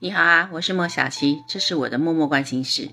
[0.00, 2.90] 你好啊，我是莫小七，这是我的默默关心事。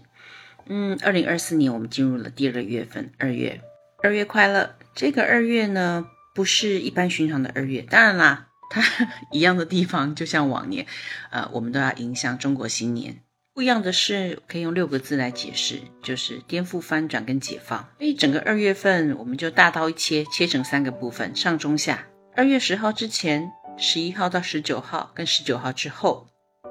[0.65, 3.62] 嗯，二零二四年我们进入了第二个月份，二月，
[4.01, 4.76] 二月快乐。
[4.96, 8.81] 这个二月呢，不是一般寻常的二月，当然啦，它
[9.31, 10.87] 一样的地方就像往年，
[11.29, 13.22] 呃，我们都要迎向中国新年。
[13.53, 17.88] 不一样的是，可以用六个字来解释，就是颠覆、翻转跟解放。
[17.99, 22.08] 所以整个二月份，我们就大刀一切，切成三个部分，上中下。
[22.35, 26.26] 二月十号之前，十一号到十九号，跟十九号之后。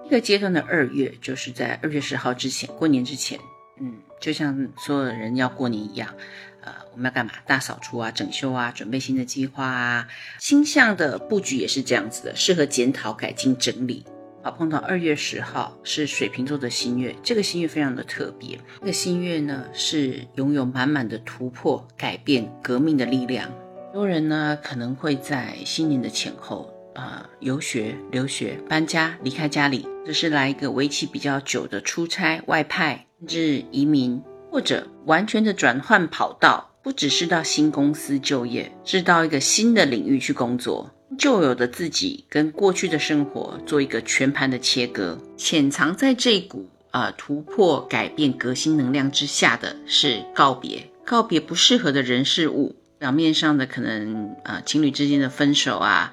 [0.04, 3.40] 一个阶段的二月，就是在二月十号之前，过年之前，
[3.80, 6.14] 嗯，就像所有的人要过年一样，
[6.60, 7.32] 呃，我们要干嘛？
[7.46, 10.06] 大扫除啊，整修啊，准备新的计划啊。
[10.38, 14.04] 星象的布局也是这样子的，适合检讨、改进、整理。
[14.42, 18.60] 好，碰到二月十号是水瓶座的新月，这个新月非常的特别。
[18.80, 23.50] 这个新月呢，是拥有满满的突破、改变、革命的力量。
[23.86, 26.70] 很多人呢，可能会在新年的前后。
[26.94, 45.18] 呃，游学、留学、搬家、离开家里，这是来一个为期比较久的出差、外派，甚至移民，或者完全的转换跑道，不只是到新公司就业，是到一个新的领域去工作，旧有的自己跟过去的生活做一个全盘的切割。
[45.38, 56.12] 潜藏在这股啊突破、改变、革新能量之下的是告别，告别不适合的人事物，表面上的可能啊情侣之间的分手啊。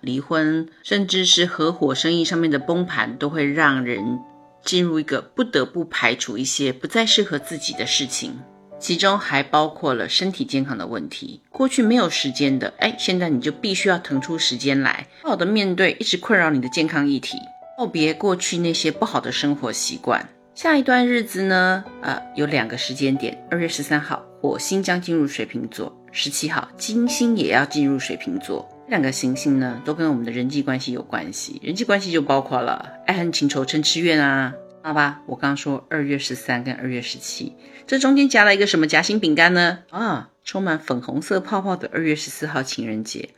[0.00, 4.18] 离婚，甚至是合伙生意上面的崩盘，都会让人
[4.64, 8.32] 进入一个不得不排除一些不再适合自己的事情，
[8.78, 11.40] 其中还包括了身体健康的问题。
[11.50, 17.38] 过去没有时间的，哎，现在你就必须要腾出时间来，好好的面对一直困扰你的健康议题，
[17.76, 20.28] 告别过去那些不好的生活习惯。
[20.54, 28.68] 下一段日子呢，呃，有两个时间点：二月十三号，火星将进入水瓶座；十七号，金星也要进入水瓶座。
[28.88, 31.60] 这两个行星呢，都跟我们的人际关系有关系。
[31.62, 34.54] 人际关系就包括了爱恨情仇、嗔痴怨啊。
[34.82, 37.52] 好吧，我刚刚说二月十三跟二月十七，
[37.86, 39.80] 这中间夹了一个什么夹心饼干呢？
[39.90, 43.28] 啊，充满粉红色泡泡的二月十四号情人节。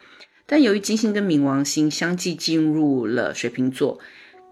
[0.47, 3.98] 但由于金星跟冥王星相继进入了水瓶座，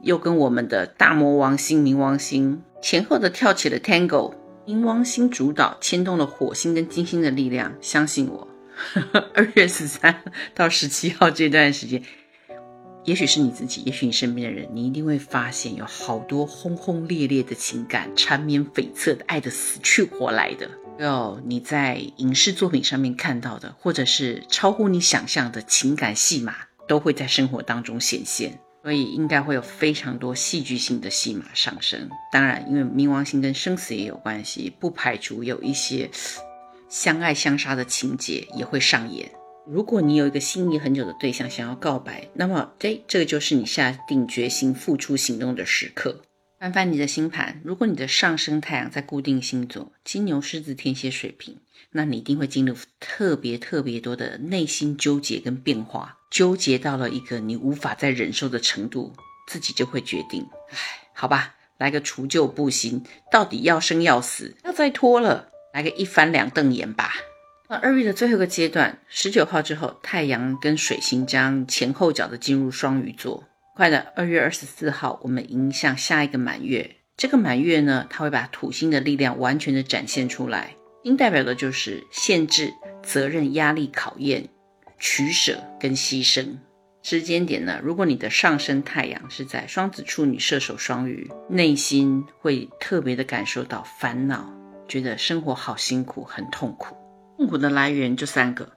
[0.03, 4.35] 又跟我们的大魔王星冥王星前后的跳起了 tango。
[4.67, 8.49] 冥王星主导牵动了火星跟金星的力量，相信我。
[9.35, 10.23] 二月十三
[10.55, 12.03] 到十七号这段时间，
[13.05, 20.69] 也许是你自己，也许你身边的人，你一定会发现有好多轰轰烈烈的情感，缠绵悱恻的，爱的死去活来的。
[20.99, 26.55] 有你在影视作品上面看到的，或者是超乎你想象的情感戏码，
[26.89, 28.59] 都会在生活当中显现。
[28.83, 32.09] 所以应该会有非常多戏剧性的戏码上升。
[32.33, 36.09] 当然，因为冥王星跟生死也有关系，不排除有一些。
[36.89, 39.31] 相爱相杀的情节也会上演。
[39.67, 46.23] 如果你有一个心仪很久的对象想要告白，那么这这个就是你下定决心付出行动的时刻。
[46.59, 51.59] 翻翻你的星盘，如果你的上升太阳在固定星座金牛、狮子、天蝎、水瓶，
[51.93, 59.13] 那你一定会经历特别特别多的内心纠结跟变化，纠结到了一个你无法再忍受的程度，
[59.47, 60.77] 自己就会决定，唉，
[61.13, 65.51] 好吧，来个除旧布新，到底要生要死，要再拖了。
[65.73, 67.13] 来个一翻两瞪眼吧。
[67.69, 73.45] 那二月的最后一个阶段，十九号之后，太阳跟水星将前后脚的进入双鱼座。
[73.77, 76.97] 快的，二月二十四号，我们迎向下一个满月。
[77.17, 80.75] 这个满月呢，它会把土星的力量完全的展现出来。
[81.05, 84.49] 星代表的就是限制、责任、压力、考验、
[84.99, 86.57] 取舍跟牺牲。
[87.03, 94.58] 时间点呢，如果你的上升太阳是在双子、处女、射手、双鱼，内心会特别的感受到烦恼。
[94.89, 96.97] 觉得生活好辛苦，很痛苦。
[97.37, 98.71] 痛苦的来源就三个，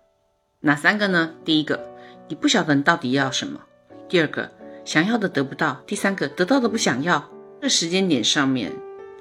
[0.60, 1.34] 哪三个呢？
[1.44, 1.90] 第一个，
[2.28, 3.60] 你不晓得你到底要什么；
[4.08, 4.52] 第二个，
[4.86, 7.28] 想要的得不到；第三个，得到的不想要。
[7.62, 8.72] 这时间点上面，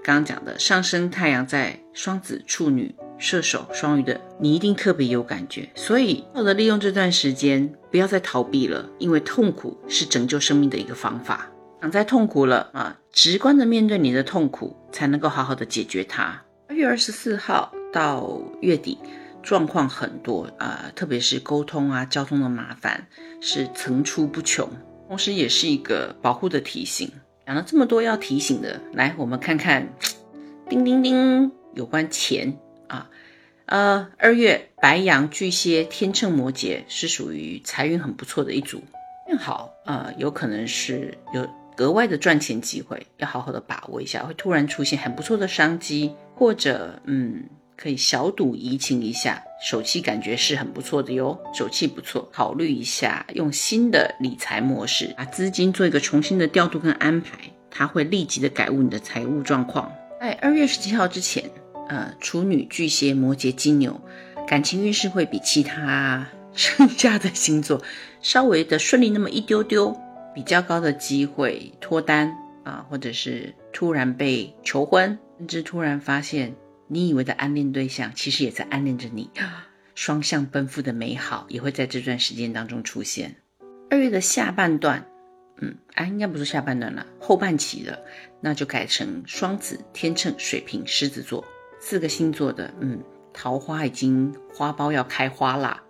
[0.02, 5.68] 刚刚讲的上升太阳在双子、处女、射手、双鱼的，你一定特别有感觉。
[5.74, 11.46] 所以，好的利用这段时间，不要再逃避了，因为痛苦是拯救生命的一个方法。
[11.80, 16.42] 想在痛苦了啊，直观的面对你的痛苦，才能够好好的解决它。
[16.70, 18.96] 二月二十四号到月底，
[19.42, 23.08] 状况很多啊，特别是沟通啊、交通的麻烦
[23.40, 24.70] 是层出不穷，
[25.08, 27.10] 同时也是一个保护的提醒。
[27.44, 29.92] 讲了这么多要提醒的，来，我们看看，
[30.68, 32.56] 叮叮叮，有关钱
[32.86, 33.10] 啊，
[33.66, 38.80] 呃，二月白羊、巨蟹、天秤、摩羯是属于财运很不错的一组，
[39.26, 41.48] 正好啊，有可能是有
[41.80, 46.12] 格外的赚钱机会，要好好的把握一下，会突然出现很不错的商机。
[46.34, 47.42] 或者，嗯，
[47.74, 57.38] 可以小赌怡情一下，手气感觉是很不错的哟，手气不错，考虑一下用新的理财模式，把资金做一个重新的调度跟安排，
[57.70, 59.90] 它会立即的改悟你的财务状况。
[60.20, 61.50] 在二月十七号之前，
[61.88, 63.98] 呃，处女、巨蟹、摩羯、金牛，
[64.46, 67.82] 感情运势会比其他 剩下的星座
[68.20, 69.98] 稍微的顺利那么一丢丢，
[70.34, 76.54] 比较高的机会脱单啊，或者是突然被求婚，甚至突然发现
[76.86, 79.30] 你以为的暗恋对象，其实也在暗恋着你。
[79.94, 83.36] 双向奔赴的美好也会在这段时间当中出现。
[83.90, 85.04] 二月的下半段，
[85.60, 88.02] 嗯，啊，应该不是下半段了，后半期的，
[88.40, 91.44] 那就改成双子、天秤、水瓶、狮子座
[91.80, 93.02] 四个星座的，嗯，
[93.34, 95.82] 桃花已经花苞要开花啦。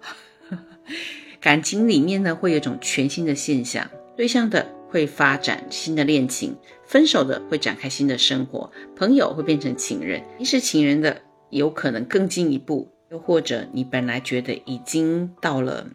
[1.40, 3.88] 感情里面呢，会有一种全新的现象，
[4.20, 12.92] 对象的会发展新的恋情，分手的会展开新的生活，朋友会变成情人，你是情人的有可能更进一步。
[13.10, 15.86] 又或者你本来觉得已经到了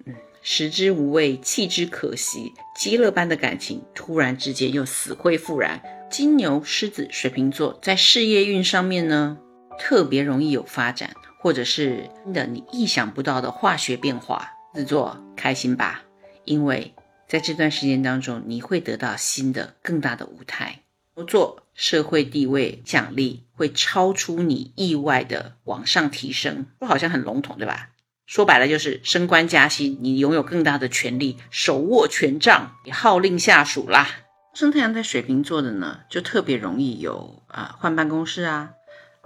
[0.41, 5.79] 食之无味弃之可惜，极乐般的感情，突然之间又死灰复燃。
[6.09, 9.37] 金牛、狮子、水瓶座在事业运上面呢，
[9.77, 11.11] 特别容易有发展，
[11.43, 14.49] 或者是真的你意想不到的化学变化。
[14.73, 16.01] 制作开心吧，
[16.43, 16.91] 因为
[17.27, 20.81] 在这段时间当中，你会得到新的更大的舞台。
[21.13, 27.91] 工作社会地位奖励会超出你意外的往上提升，说好像很笼统，对吧？
[28.25, 34.09] 说白了就是升官加薪，你拥有更大的权力，手握权杖，你号令下属啦。
[34.53, 38.71] 生太阳在水瓶座的呢，就特别容易有啊换办公室啊，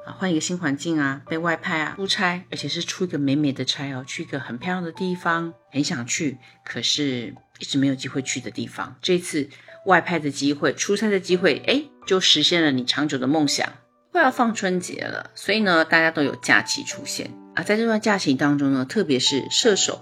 [0.05, 9.49] 啊换一个新环境啊，被外派啊出差，而且是出一个美美的差哦，去一个很漂亮的地方，很想去，可是一直没有机会去的地方，这次。
[9.85, 13.65] 外派的机会、出差的机会，哎，就实现了你长久的梦想。
[14.11, 17.63] 快要放春节了，所以呢，大家都有假期出现啊。
[17.63, 20.01] 在这段假期当中呢，特别是射手、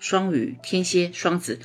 [0.00, 1.60] 双鱼、天蝎、双子，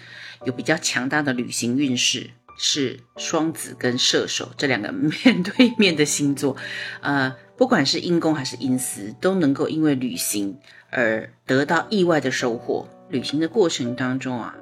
[0.45, 2.29] 有比较强大的旅行运势。
[2.59, 6.55] 是双子跟射手这两个 面对面的星座，
[7.01, 10.57] 呃，不管是阴公还是阴司，都能够因为旅行
[10.91, 12.87] 而得到意外的收获。
[13.09, 14.55] 旅行的过程当中啊。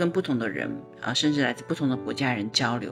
[0.00, 2.90] 跟不同的人啊，甚至来自不同的国家人交流，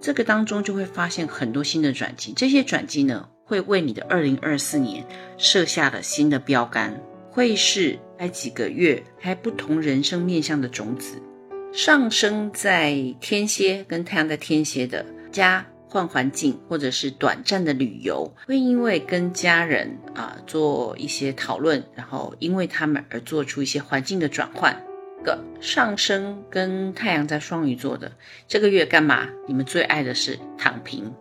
[0.00, 2.32] 这个当中就会发现很多新的转机。
[2.34, 5.04] 这些转机呢，会为你的二零二四年
[5.36, 6.98] 设下了新的标杆，
[7.30, 11.20] 会是在几个月开不同人生面向的种子。
[11.74, 24.82] 上升在天蝎跟太阳在天蝎的家换环境，或者是短暂的旅游，会因为跟家人啊做一些讨论，然后因为他们而做出一些环境的转换。
[25.26, 28.12] 个上升跟太阳在双鱼座的
[28.46, 29.26] 这个月干嘛？
[29.48, 31.12] 你们最爱的是躺平、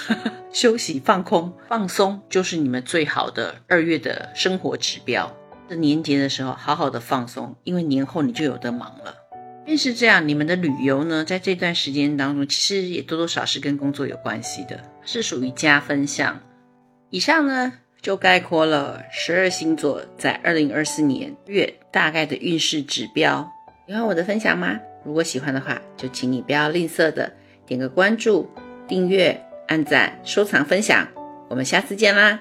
[0.52, 5.34] 休息、放空、放松，就是你们最好的二月的生活指标。
[5.66, 9.16] 这年节的时候，好好的放松，因为年后你就有得忙了。
[9.64, 16.38] 便是这样，你们的旅游呢，在这段时间当中，其实也多多少是跟工作有关系的，是属于加分项。
[17.08, 17.72] 以上呢，
[18.02, 23.50] 就概括了十二星座在二零二四年月大概的运势指标。
[23.86, 24.80] 喜欢我的分享吗？
[25.04, 27.30] 如果喜欢的话，就请你不要吝啬的
[27.66, 28.48] 点个关注、
[28.88, 29.38] 订阅、
[29.68, 31.06] 按赞、收藏、分享。
[31.50, 32.40] 我们下次见啦！